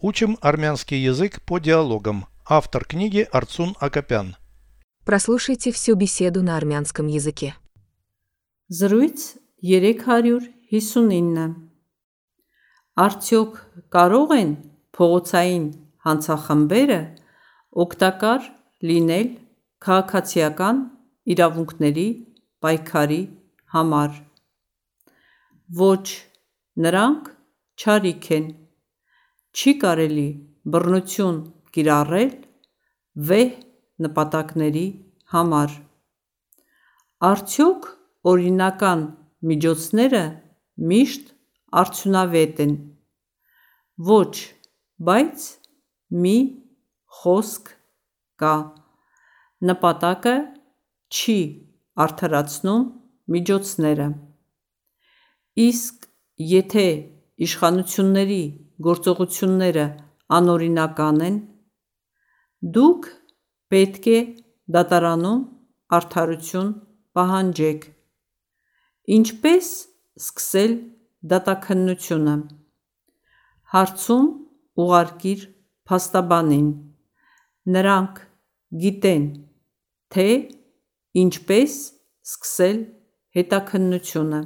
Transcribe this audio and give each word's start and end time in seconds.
Учим 0.00 0.38
армянский 0.40 1.02
язык 1.02 1.42
по 1.42 1.58
диалогам. 1.58 2.26
Автор 2.46 2.84
книги 2.84 3.26
Арцун 3.32 3.74
Акопян. 3.80 4.36
Прослушайте 5.04 5.72
всю 5.72 5.96
беседу 5.96 6.42
на 6.42 6.56
армянском 6.56 7.08
языке. 7.08 7.56
Զրույց 8.70 9.38
359 9.60 11.68
Արդյոք 12.98 13.56
կարող 13.94 14.34
են 14.36 14.52
փողոցային 14.94 15.66
հանցախմբերը 16.06 17.00
օգտակար 17.84 18.46
լինել 18.90 19.28
քաղաքացիական 19.86 20.78
իրավունքների 21.34 22.06
պայքարի 22.62 23.20
համար։ 23.74 24.14
Ոչ, 25.82 26.06
նրանք 26.86 27.34
չարիք 27.82 28.30
են։ 28.38 28.46
Չի 29.58 29.72
կարելի 29.82 30.26
բռնություն 30.72 31.38
կիրառել 31.74 32.34
վեհ 33.30 33.48
նպատակների 34.04 34.82
համար։ 35.32 35.72
Արդյոք 37.28 37.88
օրինական 38.32 39.02
միջոցները 39.50 40.22
միշտ 40.92 41.34
արդյունավետ 41.82 42.62
են։ 42.66 42.76
Ոչ, 44.12 44.34
բայց 45.10 45.48
մի 46.22 46.36
խոսք 47.18 47.74
կա։ 48.44 48.54
Նպատակը 49.72 50.38
չի 51.18 51.38
արդարացնում 52.06 52.88
միջոցները։ 53.34 54.10
Իսկ 55.68 56.12
եթե 56.54 56.90
իշխանությունների 57.46 58.42
գործողությունները 58.86 59.86
անօրինական 60.38 61.20
են, 61.28 61.36
դուք 62.76 63.08
պետք 63.72 64.08
է 64.14 64.18
դատարանում 64.76 65.42
արդարություն 65.98 66.72
պահանջեք։ 67.18 67.86
Ինչպե՞ս 69.18 69.68
սկսել 70.22 70.74
դատաքննությունը։ 71.32 72.34
Հարցում 73.74 74.26
ուղարկիր 74.84 75.46
փաստաբանին։ 75.88 76.68
Նրանք 77.74 78.20
գիտեն, 78.82 79.24
թե 80.12 80.28
ինչպես 81.22 81.74
սկսել 82.28 82.78
հետաքննությունը։ 83.38 84.40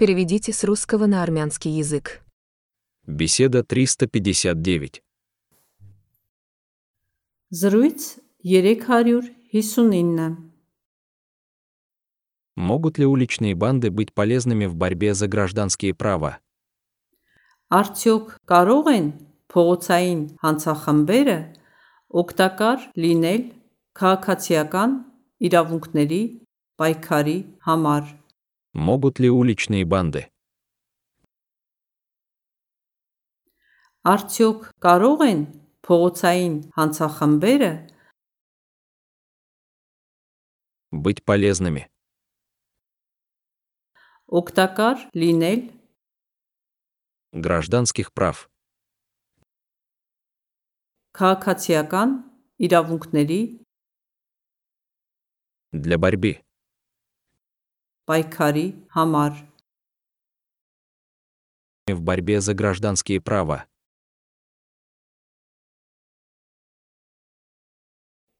Переведите 0.00 0.52
с 0.52 0.64
русского 0.64 1.06
на 1.06 1.22
армянский 1.22 1.70
язык. 1.70 2.22
Беседа 3.06 3.62
359. 3.62 5.02
Զրույց 7.50 8.18
359 8.42 10.34
Могут 12.56 12.98
ли 12.98 13.06
уличные 13.06 13.54
банды 13.54 13.90
быть 13.90 14.12
полезными 14.12 14.66
в 14.66 14.74
борьбе 14.74 15.14
за 15.14 15.28
гражданские 15.28 15.94
права? 15.94 16.40
Արդյոք 17.66 18.26
կարող 18.46 18.88
են 18.94 19.06
փողոցային 19.50 20.20
հանցախմբերը 20.42 21.38
օգտակար 22.20 22.84
լինել 23.04 23.42
քաղաքացիական 23.98 24.92
իրավունքների 25.48 26.20
պայքարի 26.78 27.38
համար։ 27.66 28.04
Могут 28.74 29.18
ли 29.18 29.28
уличные 29.30 29.84
банды? 29.84 30.28
Արդյոք 34.06 34.66
կարող 34.84 35.22
են 35.26 35.40
փողոցային 35.86 36.54
հանցախմբերը 36.78 37.70
Быть 40.92 41.24
полезными. 41.24 41.82
օգտակար 44.38 44.96
լինել 45.22 45.60
Гражданских 47.32 48.12
прав. 48.12 48.46
քաղաքացիական 51.18 52.10
իրավունքների 52.66 53.40
Для 55.72 55.98
борьбы. 55.98 56.32
պայքարի 58.06 58.66
համար։ 58.94 59.38
В 61.90 62.00
борьбе 62.02 62.40
за 62.40 62.54
гражданские 62.54 63.20
права. 63.20 63.66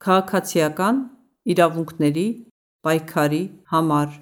Քաղաքացիական 0.00 0.96
իրավունքների 1.52 2.26
պայքարի 2.84 3.42
համար։ 3.72 4.18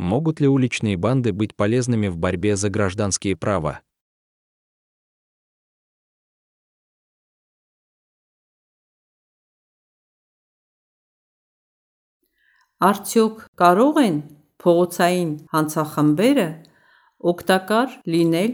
Могут 0.00 0.40
ли 0.40 0.48
уличные 0.48 0.96
банды 0.96 1.34
быть 1.34 1.54
полезными 1.54 2.08
в 2.08 2.16
борьбе 2.16 2.56
за 2.56 2.70
гражданские 2.70 3.36
права? 3.36 3.82
Արդյոք 12.90 13.40
կարող 13.62 14.00
են 14.02 14.18
փողոցային 14.64 15.32
հանցախմբերը 15.54 16.46
օգտակար 17.32 17.96
լինել 18.14 18.52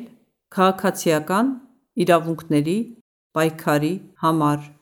քաղաքացիական 0.56 1.52
իրավունքների 2.04 2.78
պայքարի 3.36 3.94
համար։ 4.24 4.72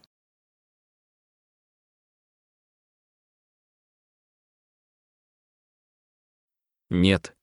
Нет. 6.90 7.34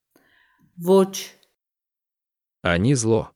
Ոչ, 0.78 1.14
Они 2.64 2.94
зло. 2.94 3.32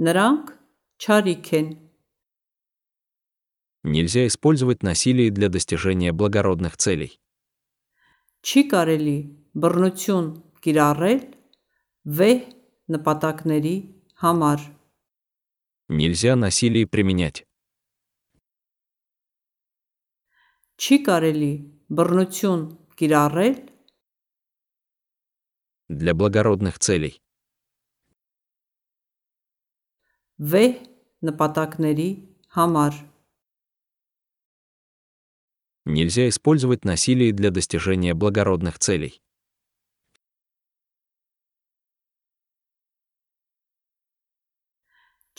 նրանք 0.00 0.50
չարիք 1.00 1.48
են։ 1.58 1.66
Нельзя 3.84 4.26
использовать 4.26 4.82
насилие 4.82 5.30
для 5.30 5.48
достижения 5.48 6.12
благородных 6.12 6.76
целей. 6.76 7.20
Չի 8.40 8.62
կարելի 8.72 9.16
բռնություն 9.62 10.28
կիրառել 10.64 11.18
վեհ 12.18 12.38
նպատակների 12.94 13.74
համար։ 14.22 14.60
Нельзя 15.90 16.36
насилие 16.36 16.86
применять. 16.86 17.44
Չի 20.80 20.96
կարելի 21.08 21.52
բռնություն 21.92 22.62
կիրառել 22.96 23.54
Для 25.90 26.14
благородных 26.14 26.78
целей. 26.78 27.20
վեհ 30.40 30.76
նպատակների 31.28 32.10
համար։ 32.56 32.94
Нельзя 35.84 36.28
использовать 36.28 36.84
насилие 36.84 37.32
для 37.32 37.50
достижения 37.50 38.14
благородных 38.14 38.78
целей. 38.78 39.20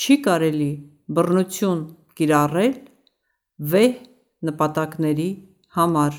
Չի 0.01 0.15
կարելի 0.25 0.71
բռնություն 1.13 1.81
կիրառել 2.17 2.75
վեհ 3.71 3.91
նպատակների 4.49 5.29
համար։ 5.77 6.15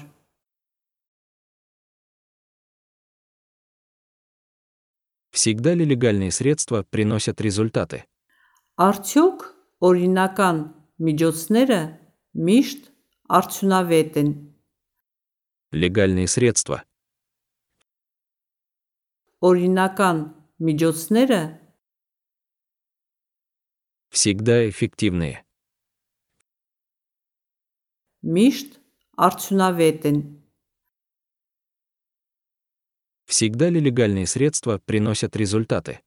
Всегда 5.33 5.75
ли 5.75 5.85
легальные 5.85 6.31
средства 6.31 6.85
приносят 6.85 7.41
результаты? 7.41 8.05
Արդյոք 8.79 9.43
օրինական 9.83 10.59
միջոցները 11.03 11.81
միշտ 12.47 12.83
արդյունավետ 13.29 14.17
են։ 14.23 14.31
Легальные 15.73 16.29
средства. 16.29 16.85
Օրինական 19.41 20.19
միջոցները 20.63 21.41
Всегда 24.13 24.69
эффективные. 24.69 25.43
միշտ 28.23 28.79
արդյունավետ 29.19 30.05
են։ 30.11 30.19
Всегда 33.27 33.69
ли 33.71 33.81
легальные 33.81 34.27
средства 34.27 34.79
приносят 34.79 35.35
результаты? 35.35 35.99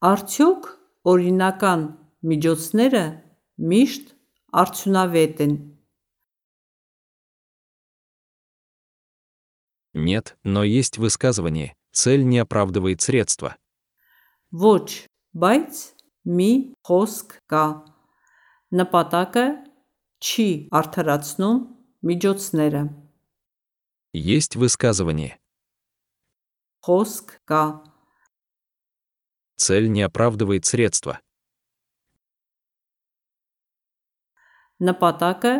Արդյոք 0.00 0.64
օրինական 1.05 1.81
միջոցները 2.25 3.05
միշտ 3.71 4.11
արդյունավետ 4.61 5.41
են։ 5.45 5.55
Нет, 9.95 10.35
но 10.43 10.63
есть 10.63 10.97
высказывание 10.97 11.75
«цель 11.91 12.25
не 12.25 12.39
оправдывает 12.39 13.01
средства». 13.01 13.55
Ոչ, 14.51 15.07
բայց 15.33 15.73
մի 16.25 16.51
խոսք 16.87 17.39
կա։ 17.51 17.65
Նպատակը 18.75 19.45
չի 20.19 20.49
արդարացնում 20.79 21.57
միջոցները։ 22.09 22.83
Есть 24.15 24.55
высказывание. 24.55 25.37
Խոսք 26.85 27.39
կա։ 27.49 27.94
«цель 29.56 29.90
не 29.90 30.02
оправдывает 30.02 30.64
средства». 30.64 31.20
Նպատակը 34.80 35.54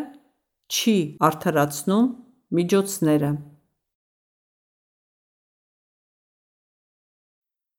չի 0.71 0.97
արդարացնում 1.29 2.07
միջոցները։ 2.57 3.31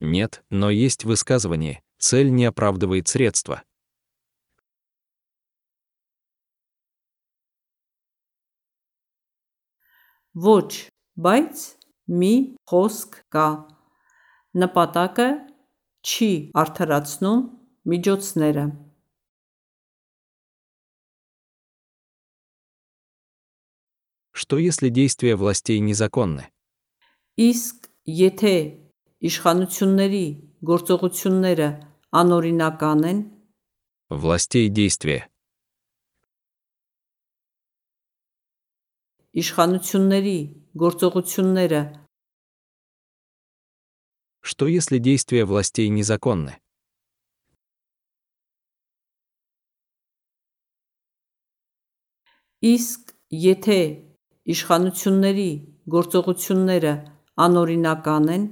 Нет, 0.02 0.44
но 0.50 0.70
есть 0.70 1.06
высказывание 1.06 1.82
«цель 1.98 2.32
не 2.32 2.46
оправдывает 2.46 3.08
средства». 3.08 3.64
Ոչ, 10.34 10.90
բայց 11.20 11.64
մի 12.08 12.34
խոսք 12.72 13.18
կա։ 13.36 13.48
Նպատակը 14.62 15.28
չի 16.06 16.32
արդարացնում 16.62 17.42
միջոցները։ 17.92 18.66
Что 24.42 24.58
если 24.58 24.90
действия 24.90 25.36
властей 25.36 25.80
незаконны? 25.80 26.50
Իսկ 27.38 27.78
եթե 28.10 28.56
իշխանությունների 29.30 30.26
գործողությունները 30.66 31.70
անօրինական 32.22 33.02
են, 33.12 33.20
Властей 34.12 34.68
действия. 34.70 35.32
իշխանությունների 39.40 40.40
գործողությունները 40.84 41.82
Что 44.46 44.68
если 44.68 44.98
действия 44.98 45.46
властей 45.46 45.90
незаконны? 45.90 46.58
իսկ 52.62 53.12
եթե 53.34 53.78
իշխանությունների 54.54 55.50
գործողությունները 55.94 56.94
անօրինական 57.46 58.26
են, 58.38 58.44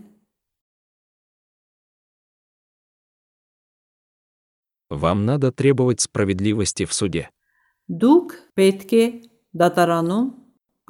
Вам 4.90 5.26
надо 5.26 5.52
требовать 5.52 6.02
справедливости 6.02 6.84
в 6.86 6.94
суде. 6.94 7.30
դուք 7.90 8.34
պետք 8.58 8.92
է 8.94 9.06
դատարանում 9.62 10.26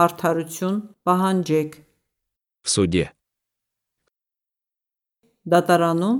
արդարություն 0.05 0.77
պահանջեք։ 1.07 1.71
В 2.63 2.69
суде. 2.69 3.11
Դատարանում 5.49 6.19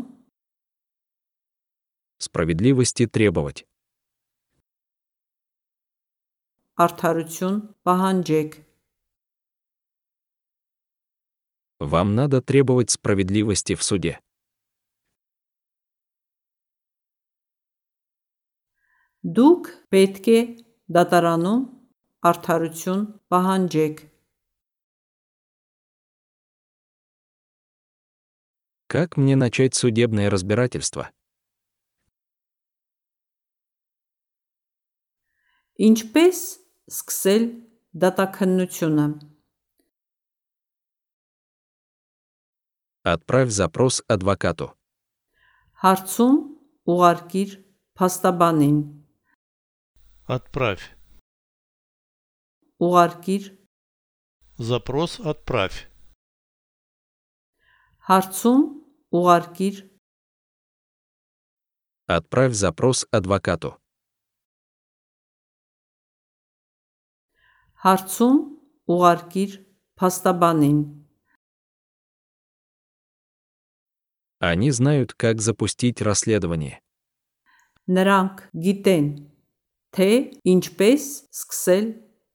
Справедливости 2.19 3.06
требовать. 3.07 3.66
արդարություն 6.80 7.56
պահանջեք։ 7.83 8.54
Вам 11.80 12.16
надо 12.16 12.42
требовать 12.42 12.89
справедливости 12.89 13.75
в 13.75 13.83
суде. 13.83 14.13
Դուք 19.24 19.68
պետք 19.92 20.30
է 20.36 20.39
դատարանում 21.00 21.66
արդարություն 22.31 23.04
պահանջեք։ 23.27 24.00
Как 28.94 29.18
мне 29.18 29.36
начать 29.36 29.75
судебное 29.75 30.30
разбирательство? 30.30 31.12
Ինչպես 35.80 36.39
սկսել 36.92 37.44
դատաքննությունը։ 38.04 39.06
Отправь 43.13 43.50
запрос 43.50 44.01
адвокату. 44.07 44.75
Հարցում 45.83 46.36
ուղարկիր 46.94 47.54
փաստաբանին։ 47.95 48.80
Отправь. 50.27 50.83
Ուղարկիր 52.83 53.44
Запрос 54.60 55.19
отправь. 55.24 55.89
հարցում 58.10 58.62
ուղարկիր 59.13 59.86
Отправь 62.10 62.54
запрос 62.54 63.06
адвокату. 63.12 63.77
հարցում 67.83 68.39
ուղարկիր 68.92 69.51
փաստաբանին։ 70.00 70.80
Они 74.39 74.71
знают, 74.71 75.13
как 75.13 75.42
запустить 75.42 76.01
расследование. 76.01 76.80
Նրանք 77.88 78.44
գիտեն, 78.66 79.07
թե 79.95 80.10
ինչպես 80.54 81.04
սկսել 81.39 81.88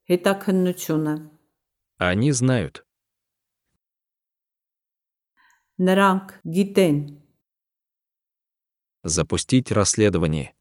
հետաքննությունը։ 0.09 1.15
Они 1.97 2.31
знают. 2.31 2.85
Նրանք 5.79 6.39
գիտեն, 6.57 6.99
Запустить 9.05 9.71
расследование. 9.71 10.55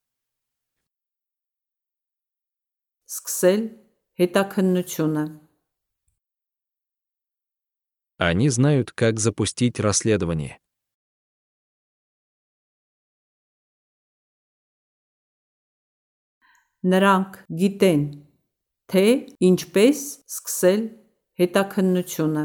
սկսել 3.14 3.62
հետաքննությունը։ 4.20 5.24
Они 8.28 8.48
знают, 8.48 8.92
как 8.92 9.20
запустить 9.20 9.80
расследование. 9.80 10.58
Նրանք 16.84 17.40
գիտեն, 17.62 18.02
թե 18.92 19.04
ինչպես 19.50 20.04
սկսել 20.36 20.82
հետաքննությունը։ 21.40 22.44